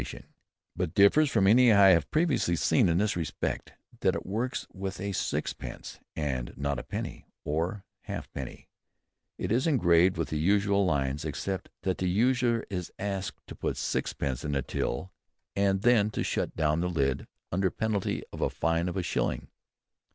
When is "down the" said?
16.55-16.89